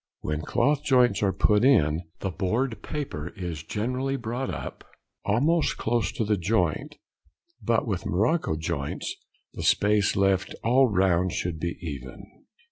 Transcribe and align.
When 0.21 0.41
cloth 0.41 0.83
joints 0.83 1.21
are 1.21 1.31
put 1.31 1.63
in, 1.63 2.01
the 2.21 2.31
board 2.31 2.81
paper 2.81 3.27
is 3.35 3.61
generally 3.61 4.15
brought 4.15 4.49
up 4.49 4.83
almost 5.25 5.77
close 5.77 6.11
to 6.13 6.25
the 6.25 6.37
joint; 6.37 6.95
but 7.61 7.85
with 7.85 8.07
morocco 8.07 8.55
joints, 8.55 9.13
the 9.53 9.61
space 9.61 10.15
left 10.15 10.55
all 10.63 10.87
round 10.87 11.33
should 11.33 11.59
be 11.59 11.77
even. 11.81 12.25